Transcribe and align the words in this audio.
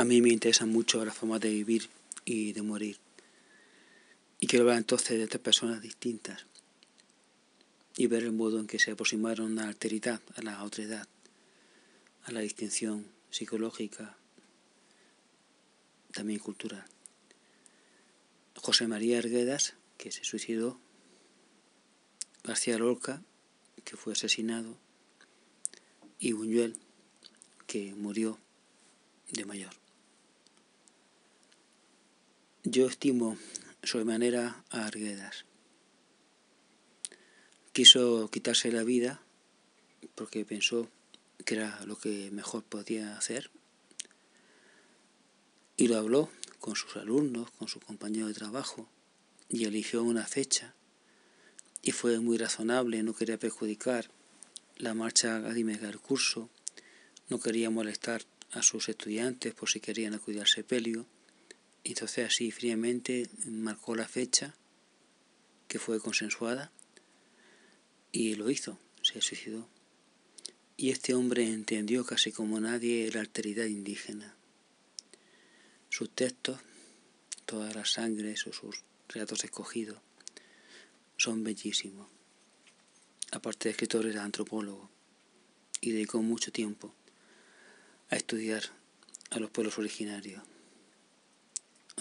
a 0.00 0.04
mí 0.06 0.22
me 0.22 0.30
interesa 0.30 0.64
mucho 0.64 1.04
la 1.04 1.12
forma 1.12 1.38
de 1.38 1.50
vivir 1.50 1.90
y 2.24 2.54
de 2.54 2.62
morir. 2.62 2.96
Y 4.38 4.46
quiero 4.46 4.62
hablar 4.62 4.78
entonces 4.78 5.18
de 5.18 5.26
tres 5.26 5.42
personas 5.42 5.82
distintas 5.82 6.46
y 7.98 8.06
ver 8.06 8.22
el 8.22 8.32
modo 8.32 8.58
en 8.58 8.66
que 8.66 8.78
se 8.78 8.92
aproximaron 8.92 9.58
a 9.58 9.64
la 9.64 9.68
alteridad, 9.68 10.22
a 10.36 10.40
la 10.40 10.64
otredad, 10.64 11.06
a 12.24 12.32
la 12.32 12.40
distinción 12.40 13.04
psicológica, 13.28 14.16
también 16.12 16.38
cultural. 16.38 16.86
José 18.56 18.88
María 18.88 19.18
Arguedas, 19.18 19.74
que 19.98 20.12
se 20.12 20.24
suicidó, 20.24 20.80
García 22.42 22.78
Lorca, 22.78 23.22
que 23.84 23.98
fue 23.98 24.14
asesinado, 24.14 24.78
y 26.18 26.32
Buñuel, 26.32 26.78
que 27.66 27.94
murió 27.94 28.38
de 29.32 29.44
mayor. 29.44 29.79
Yo 32.64 32.88
estimo 32.88 33.38
sobremanera 33.82 34.62
a 34.68 34.84
Arguedas. 34.84 35.46
Quiso 37.72 38.28
quitarse 38.30 38.70
la 38.70 38.84
vida 38.84 39.22
porque 40.14 40.44
pensó 40.44 40.90
que 41.46 41.54
era 41.54 41.82
lo 41.86 41.96
que 41.96 42.30
mejor 42.30 42.62
podía 42.62 43.16
hacer 43.16 43.50
y 45.78 45.88
lo 45.88 45.96
habló 45.96 46.28
con 46.58 46.76
sus 46.76 46.96
alumnos, 46.96 47.50
con 47.52 47.66
su 47.66 47.80
compañero 47.80 48.26
de 48.28 48.34
trabajo 48.34 48.86
y 49.48 49.64
eligió 49.64 50.02
una 50.02 50.26
fecha 50.26 50.74
y 51.80 51.92
fue 51.92 52.20
muy 52.20 52.36
razonable, 52.36 53.02
no 53.02 53.14
quería 53.14 53.38
perjudicar 53.38 54.10
la 54.76 54.92
marcha 54.92 55.36
académica 55.36 55.86
del 55.86 55.98
curso, 55.98 56.50
no 57.30 57.40
quería 57.40 57.70
molestar 57.70 58.22
a 58.52 58.60
sus 58.60 58.90
estudiantes 58.90 59.54
por 59.54 59.70
si 59.70 59.80
querían 59.80 60.12
acudir 60.12 60.40
al 60.40 60.46
sepelio, 60.46 61.06
entonces 61.84 62.26
así 62.26 62.50
fríamente 62.50 63.28
marcó 63.46 63.94
la 63.94 64.08
fecha 64.08 64.54
que 65.68 65.78
fue 65.78 66.00
consensuada 66.00 66.72
y 68.12 68.34
lo 68.34 68.50
hizo, 68.50 68.78
se 69.02 69.20
suicidó. 69.20 69.68
Y 70.76 70.90
este 70.90 71.14
hombre 71.14 71.46
entendió 71.46 72.04
casi 72.04 72.32
como 72.32 72.60
nadie 72.60 73.10
la 73.12 73.20
alteridad 73.20 73.66
indígena 73.66 74.36
sus 75.90 76.08
textos, 76.08 76.60
todas 77.44 77.74
las 77.74 77.92
sangres 77.92 78.46
o 78.46 78.52
sus 78.52 78.84
relatos 79.08 79.44
escogidos, 79.44 79.98
son 81.16 81.42
bellísimos. 81.42 82.08
Aparte 83.32 83.68
de 83.68 83.72
escritor, 83.72 84.06
era 84.06 84.24
antropólogo 84.24 84.88
y 85.80 85.90
dedicó 85.90 86.22
mucho 86.22 86.52
tiempo 86.52 86.94
a 88.08 88.16
estudiar 88.16 88.62
a 89.30 89.40
los 89.40 89.50
pueblos 89.50 89.78
originarios. 89.78 90.42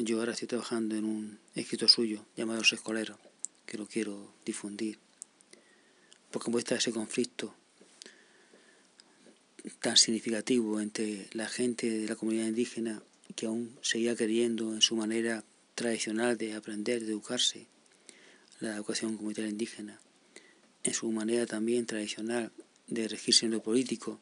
Yo 0.00 0.20
ahora 0.20 0.30
estoy 0.30 0.46
trabajando 0.46 0.94
en 0.94 1.04
un 1.04 1.40
escrito 1.56 1.88
suyo 1.88 2.24
llamado 2.36 2.60
Los 2.60 2.72
Escoleros, 2.72 3.18
que 3.66 3.76
lo 3.76 3.86
quiero 3.86 4.32
difundir, 4.46 5.00
porque 6.30 6.52
muestra 6.52 6.76
ese 6.76 6.92
conflicto 6.92 7.52
tan 9.80 9.96
significativo 9.96 10.80
entre 10.80 11.28
la 11.32 11.48
gente 11.48 11.90
de 11.90 12.06
la 12.06 12.14
comunidad 12.14 12.46
indígena 12.46 13.02
que 13.34 13.46
aún 13.46 13.76
seguía 13.82 14.14
queriendo 14.14 14.72
en 14.72 14.82
su 14.82 14.94
manera 14.94 15.42
tradicional 15.74 16.38
de 16.38 16.54
aprender, 16.54 17.04
de 17.04 17.10
educarse, 17.10 17.66
la 18.60 18.76
educación 18.76 19.16
comunitaria 19.16 19.50
indígena, 19.50 20.00
en 20.84 20.94
su 20.94 21.10
manera 21.10 21.44
también 21.46 21.86
tradicional 21.86 22.52
de 22.86 23.08
regirse 23.08 23.46
en 23.46 23.52
lo 23.52 23.64
político, 23.64 24.20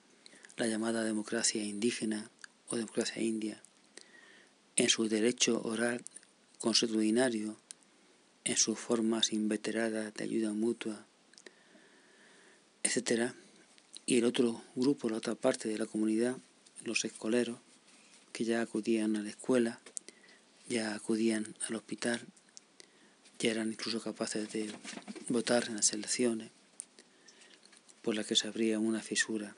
la 0.56 0.68
llamada 0.68 1.04
democracia 1.04 1.62
indígena 1.62 2.30
o 2.68 2.76
democracia 2.76 3.20
india, 3.20 3.62
en 4.76 4.90
su 4.90 5.08
derecho 5.08 5.62
oral 5.62 6.04
consuetudinario, 6.58 7.56
en 8.44 8.56
sus 8.56 8.78
formas 8.78 9.32
inveteradas 9.32 10.12
de 10.14 10.24
ayuda 10.24 10.52
mutua, 10.52 11.06
etc. 12.82 13.32
Y 14.04 14.18
el 14.18 14.24
otro 14.24 14.62
grupo, 14.74 15.08
la 15.08 15.16
otra 15.16 15.34
parte 15.34 15.68
de 15.68 15.78
la 15.78 15.86
comunidad, 15.86 16.36
los 16.84 17.04
escoleros, 17.04 17.58
que 18.32 18.44
ya 18.44 18.60
acudían 18.60 19.16
a 19.16 19.22
la 19.22 19.30
escuela, 19.30 19.80
ya 20.68 20.94
acudían 20.94 21.56
al 21.68 21.76
hospital, 21.76 22.20
ya 23.38 23.50
eran 23.50 23.70
incluso 23.70 24.00
capaces 24.00 24.52
de 24.52 24.70
votar 25.28 25.68
en 25.68 25.76
las 25.76 25.92
elecciones, 25.94 26.50
por 28.02 28.14
las 28.14 28.26
que 28.26 28.36
se 28.36 28.46
abría 28.46 28.78
una 28.78 29.00
fisura 29.00 29.56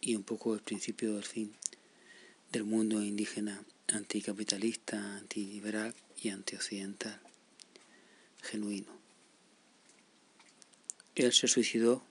y 0.00 0.16
un 0.16 0.24
poco 0.24 0.54
el 0.54 0.60
principio 0.60 1.14
del 1.14 1.24
fin 1.24 1.54
del 2.52 2.64
mundo 2.64 3.02
indígena 3.02 3.62
anticapitalista, 3.88 5.16
antiliberal 5.16 5.94
y 6.22 6.28
antioccidental, 6.30 7.20
genuino. 8.42 8.92
Él 11.14 11.32
se 11.32 11.48
suicidó, 11.48 12.04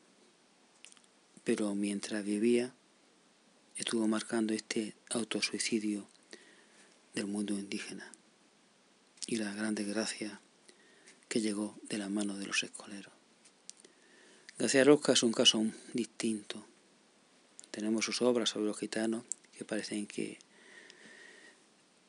pero 1.44 1.74
mientras 1.76 2.26
vivía 2.26 2.74
estuvo 3.76 4.08
marcando 4.08 4.54
este 4.54 4.96
autosuicidio 5.12 6.08
del 7.14 7.28
mundo 7.28 7.54
indígena 7.54 8.12
y 9.28 9.38
la 9.38 9.54
gran 9.54 9.76
desgracia 9.76 10.42
que 11.30 11.42
llegó 11.42 11.78
de 11.84 11.98
la 11.98 12.10
mano 12.10 12.38
de 12.38 12.48
los 12.48 12.64
escoleros. 12.64 13.14
García 14.58 14.84
Rosca 14.84 15.14
es 15.14 15.24
un 15.24 15.34
caso 15.34 15.64
distinto. 15.94 16.66
Tenemos 17.70 18.06
sus 18.06 18.22
obras 18.22 18.50
sobre 18.50 18.66
los 18.66 18.78
gitanos 18.78 19.24
que 19.56 19.66
parecen 19.66 20.08
que 20.08 20.40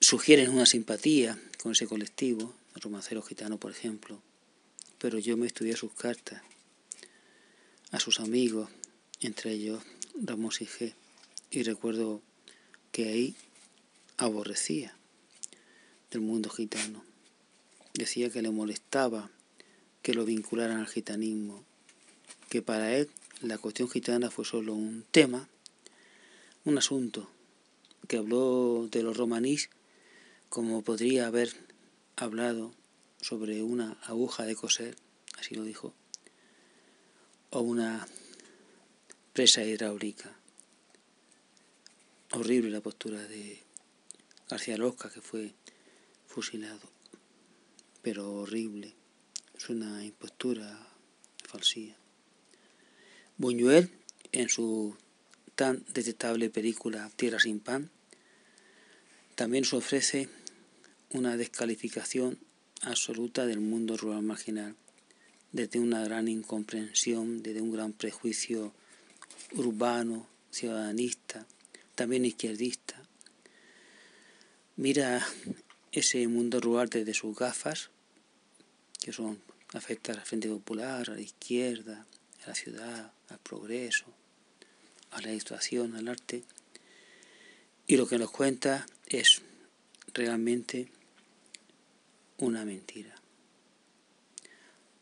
sugieren 0.00 0.50
una 0.50 0.66
simpatía 0.66 1.38
con 1.62 1.72
ese 1.72 1.86
colectivo, 1.86 2.54
el 2.74 2.82
romancero 2.82 3.22
gitano, 3.22 3.58
por 3.58 3.72
ejemplo, 3.72 4.22
pero 4.98 5.18
yo 5.18 5.36
me 5.36 5.46
estudié 5.46 5.76
sus 5.76 5.92
cartas 5.92 6.42
a 7.90 8.00
sus 8.00 8.20
amigos, 8.20 8.68
entre 9.20 9.52
ellos 9.52 9.82
Ramos 10.20 10.60
y 10.60 10.66
G 10.66 10.94
y 11.50 11.62
recuerdo 11.62 12.22
que 12.92 13.08
ahí 13.08 13.36
aborrecía 14.16 14.96
del 16.10 16.20
mundo 16.20 16.50
gitano. 16.50 17.04
Decía 17.94 18.30
que 18.30 18.42
le 18.42 18.50
molestaba 18.50 19.30
que 20.02 20.14
lo 20.14 20.24
vincularan 20.24 20.78
al 20.78 20.86
gitanismo, 20.86 21.64
que 22.48 22.62
para 22.62 22.96
él 22.96 23.10
la 23.40 23.58
cuestión 23.58 23.88
gitana 23.88 24.30
fue 24.30 24.44
solo 24.44 24.74
un 24.74 25.04
tema, 25.10 25.48
un 26.64 26.78
asunto, 26.78 27.30
que 28.06 28.16
habló 28.16 28.88
de 28.90 29.02
los 29.02 29.16
romanís 29.16 29.70
como 30.48 30.82
podría 30.82 31.26
haber 31.26 31.52
hablado 32.16 32.74
sobre 33.20 33.62
una 33.62 33.98
aguja 34.02 34.44
de 34.44 34.56
coser, 34.56 34.96
así 35.38 35.54
lo 35.54 35.64
dijo, 35.64 35.94
o 37.50 37.60
una 37.60 38.06
presa 39.32 39.62
hidráulica 39.64 40.38
horrible 42.32 42.70
la 42.70 42.80
postura 42.80 43.20
de 43.26 43.62
García 44.48 44.76
Losca, 44.76 45.10
que 45.10 45.20
fue 45.20 45.54
fusilado, 46.26 46.90
pero 48.02 48.32
horrible. 48.32 48.94
Es 49.56 49.68
una 49.70 50.04
impostura 50.04 50.88
falsía. 51.44 51.96
Buñuel, 53.36 53.90
en 54.32 54.48
su 54.48 54.96
tan 55.54 55.84
detestable 55.92 56.50
película 56.50 57.10
Tierra 57.16 57.40
sin 57.40 57.60
pan, 57.60 57.90
también 59.34 59.62
nos 59.62 59.74
ofrece 59.74 60.28
una 61.12 61.36
descalificación 61.36 62.38
absoluta 62.82 63.46
del 63.46 63.60
mundo 63.60 63.96
rural 63.96 64.22
marginal, 64.22 64.76
desde 65.52 65.80
una 65.80 66.04
gran 66.04 66.28
incomprensión, 66.28 67.42
desde 67.42 67.62
un 67.62 67.72
gran 67.72 67.92
prejuicio 67.92 68.74
urbano, 69.52 70.26
ciudadanista, 70.50 71.46
también 71.94 72.24
izquierdista. 72.24 73.02
Mira 74.76 75.26
ese 75.92 76.28
mundo 76.28 76.60
rural 76.60 76.88
desde 76.88 77.14
sus 77.14 77.36
gafas, 77.36 77.90
que 79.00 79.12
son 79.12 79.40
afectas 79.72 80.16
al 80.16 80.24
Frente 80.24 80.48
Popular, 80.48 81.10
a 81.10 81.14
la 81.14 81.20
izquierda, 81.20 82.06
a 82.44 82.48
la 82.48 82.54
ciudad, 82.54 83.12
al 83.28 83.38
progreso, 83.38 84.06
a 85.10 85.20
la 85.20 85.30
ilustración, 85.30 85.96
al 85.96 86.08
arte. 86.08 86.44
Y 87.86 87.96
lo 87.96 88.06
que 88.06 88.18
nos 88.18 88.30
cuenta 88.30 88.86
es 89.06 89.40
realmente 90.12 90.88
una 92.38 92.64
mentira. 92.64 93.14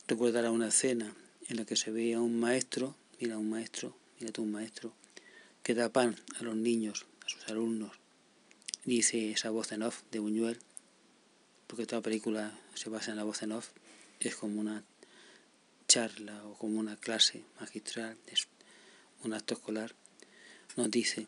Recordará 0.08 0.50
una 0.50 0.68
escena 0.68 1.14
en 1.48 1.56
la 1.56 1.64
que 1.64 1.76
se 1.76 1.90
veía 1.90 2.20
un 2.20 2.40
maestro, 2.40 2.96
mira 3.20 3.36
un 3.36 3.50
maestro, 3.50 3.94
mira 4.18 4.32
tú 4.32 4.42
un 4.42 4.52
maestro, 4.52 4.92
que 5.62 5.74
da 5.74 5.92
pan 5.92 6.16
a 6.40 6.42
los 6.42 6.56
niños, 6.56 7.06
a 7.24 7.28
sus 7.28 7.46
alumnos, 7.48 7.92
dice 8.84 9.32
esa 9.32 9.50
voz 9.50 9.72
en 9.72 9.82
off 9.82 10.02
de 10.10 10.18
Buñuel, 10.18 10.58
porque 11.66 11.86
toda 11.86 12.00
película 12.00 12.58
se 12.74 12.88
basa 12.88 13.10
en 13.10 13.18
la 13.18 13.24
voz 13.24 13.42
en 13.42 13.52
off, 13.52 13.68
es 14.20 14.34
como 14.34 14.60
una 14.60 14.82
charla 15.88 16.44
o 16.46 16.54
como 16.54 16.80
una 16.80 16.96
clase 16.96 17.44
magistral, 17.60 18.16
es 18.28 18.48
un 19.24 19.34
acto 19.34 19.54
escolar, 19.54 19.94
nos 20.76 20.90
dice, 20.90 21.26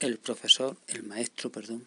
el 0.00 0.18
profesor, 0.18 0.76
el 0.88 1.04
maestro, 1.04 1.52
perdón, 1.52 1.86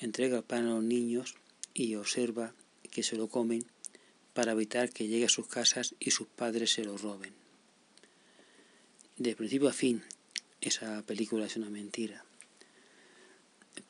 entrega 0.00 0.42
pan 0.42 0.66
a 0.66 0.74
los 0.74 0.82
niños 0.82 1.34
y 1.74 1.94
observa 1.94 2.54
que 2.90 3.02
se 3.02 3.16
lo 3.16 3.28
comen 3.28 3.64
para 4.34 4.52
evitar 4.52 4.90
que 4.90 5.06
llegue 5.06 5.26
a 5.26 5.28
sus 5.28 5.46
casas 5.46 5.94
y 6.00 6.10
sus 6.10 6.26
padres 6.26 6.72
se 6.72 6.84
lo 6.84 6.96
roben. 6.96 7.32
De 9.16 9.36
principio 9.36 9.68
a 9.68 9.72
fin, 9.72 10.02
esa 10.60 11.02
película 11.02 11.46
es 11.46 11.56
una 11.56 11.68
mentira. 11.68 12.24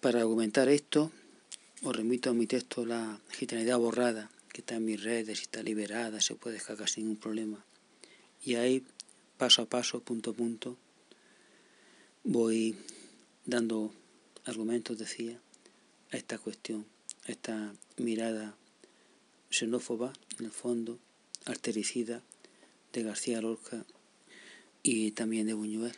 Para 0.00 0.20
argumentar 0.20 0.68
esto, 0.68 1.12
os 1.82 1.96
remito 1.96 2.30
a 2.30 2.34
mi 2.34 2.46
texto 2.46 2.84
La 2.84 3.20
gitanidad 3.30 3.78
borrada, 3.78 4.30
que 4.52 4.60
está 4.60 4.74
en 4.76 4.84
mis 4.84 5.02
redes 5.02 5.38
y 5.38 5.42
está 5.42 5.62
liberada, 5.62 6.20
se 6.20 6.34
puede 6.34 6.54
descargar 6.54 6.88
sin 6.88 7.04
ningún 7.04 7.20
problema. 7.20 7.64
Y 8.44 8.56
ahí, 8.56 8.84
paso 9.38 9.62
a 9.62 9.66
paso, 9.66 10.00
punto 10.00 10.30
a 10.30 10.34
punto, 10.34 10.76
voy 12.24 12.76
dando 13.44 13.92
argumentos, 14.44 14.98
decía, 14.98 15.40
a 16.10 16.16
esta 16.16 16.38
cuestión, 16.38 16.86
a 17.26 17.32
esta 17.32 17.74
mirada 17.96 18.56
xenófoba, 19.50 20.12
en 20.38 20.46
el 20.46 20.52
fondo, 20.52 20.98
artericida, 21.44 22.22
de 22.92 23.02
García 23.02 23.40
Lorca 23.40 23.84
y 24.82 25.12
también 25.12 25.46
de 25.46 25.54
Buñuel. 25.54 25.94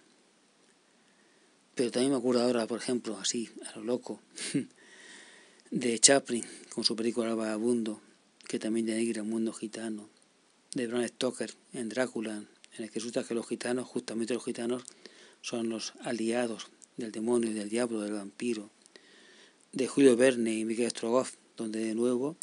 Pero 1.74 1.90
también 1.90 2.12
me 2.12 2.18
acuerdo 2.18 2.42
ahora, 2.42 2.66
por 2.66 2.78
ejemplo, 2.78 3.18
así, 3.18 3.48
a 3.66 3.78
lo 3.78 3.84
loco, 3.84 4.20
de 5.70 5.98
Chaplin, 5.98 6.44
con 6.74 6.84
su 6.84 6.94
película 6.94 7.34
Vagabundo, 7.34 8.00
que 8.46 8.58
también 8.58 8.86
denigra 8.86 9.22
el 9.22 9.28
mundo 9.28 9.52
gitano, 9.52 10.08
de 10.74 10.86
Bram 10.86 11.06
Stoker 11.06 11.54
en 11.72 11.88
Drácula, 11.88 12.44
en 12.76 12.84
el 12.84 12.90
que 12.90 13.00
resulta 13.00 13.24
que 13.24 13.34
los 13.34 13.46
gitanos, 13.46 13.86
justamente 13.86 14.34
los 14.34 14.44
gitanos, 14.44 14.84
son 15.40 15.68
los 15.68 15.94
aliados 16.02 16.68
del 16.96 17.12
demonio, 17.12 17.52
del 17.52 17.68
diablo, 17.68 18.00
del 18.00 18.12
vampiro, 18.12 18.70
de 19.72 19.88
Julio 19.88 20.16
Verne 20.16 20.54
y 20.54 20.64
Miguel 20.64 20.90
Strogoff, 20.90 21.34
donde 21.56 21.84
de 21.84 21.94
nuevo 21.94 22.36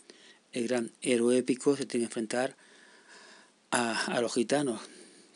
el 0.52 0.68
gran 0.68 0.92
héroe 1.02 1.38
épico 1.38 1.76
se 1.76 1.86
tiene 1.86 2.04
que 2.04 2.10
enfrentar 2.10 2.58
a, 3.72 4.06
a 4.06 4.22
los 4.22 4.34
gitanos 4.34 4.82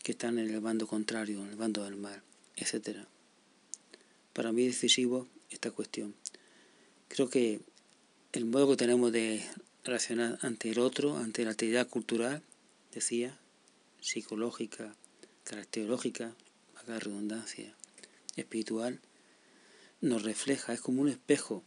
que 0.02 0.14
están 0.14 0.40
en 0.40 0.50
el 0.50 0.60
bando 0.60 0.88
contrario, 0.88 1.44
en 1.44 1.50
el 1.50 1.56
bando 1.56 1.84
del 1.84 1.96
mal, 1.96 2.22
etc. 2.56 3.06
Para 4.34 4.52
mí 4.52 4.64
es 4.64 4.76
decisivo 4.76 5.28
esta 5.50 5.72
cuestión. 5.72 6.16
Creo 7.08 7.30
que 7.30 7.62
el 8.32 8.46
modo 8.46 8.72
que 8.72 8.78
tenemos 8.78 9.12
de 9.12 9.46
relacionar 9.84 10.40
ante 10.42 10.72
el 10.72 10.80
otro, 10.80 11.18
ante 11.18 11.46
la 11.46 11.52
actividad 11.52 11.88
cultural, 11.88 12.42
decía, 12.94 13.38
psicológica, 14.02 14.96
caracterológica, 15.44 16.34
la 16.88 17.00
redundancia, 17.00 17.74
espiritual, 18.36 19.00
nos 20.04 20.24
refleja, 20.24 20.74
es 20.74 20.82
como 20.82 21.02
un 21.02 21.08
espejo 21.08 21.64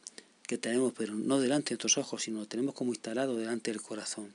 que 0.46 0.58
tenemos, 0.58 0.92
pero 0.92 1.14
no 1.14 1.40
delante 1.40 1.70
de 1.70 1.74
nuestros 1.76 1.96
ojos, 1.96 2.22
sino 2.22 2.40
lo 2.40 2.46
tenemos 2.46 2.74
como 2.74 2.92
instalado 2.92 3.34
delante 3.34 3.72
del 3.72 3.80
corazón 3.80 4.34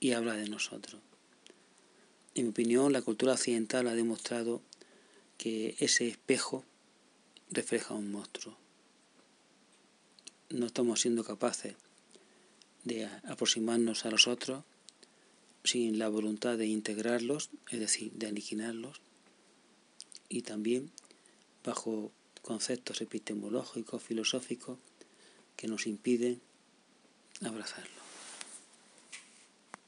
y 0.00 0.12
habla 0.12 0.34
de 0.34 0.48
nosotros. 0.48 1.00
En 2.34 2.44
mi 2.44 2.50
opinión, 2.50 2.90
la 2.90 3.02
cultura 3.02 3.34
occidental 3.34 3.86
ha 3.86 3.94
demostrado 3.94 4.62
que 5.36 5.76
ese 5.78 6.08
espejo 6.08 6.64
refleja 7.50 7.92
un 7.92 8.10
monstruo. 8.10 8.56
No 10.48 10.64
estamos 10.64 11.02
siendo 11.02 11.22
capaces 11.22 11.74
de 12.84 13.04
aproximarnos 13.24 14.06
a 14.06 14.10
los 14.10 14.26
otros 14.26 14.64
sin 15.64 15.98
la 15.98 16.08
voluntad 16.08 16.56
de 16.56 16.66
integrarlos, 16.66 17.50
es 17.70 17.78
decir, 17.78 18.10
de 18.12 18.28
aniquilarlos, 18.28 19.02
y 20.30 20.42
también 20.42 20.90
bajo 21.62 22.10
conceptos 22.42 23.00
epistemológicos, 23.00 24.02
filosóficos, 24.02 24.78
que 25.56 25.68
nos 25.68 25.86
impiden 25.86 26.40
abrazarlo. 27.40 28.01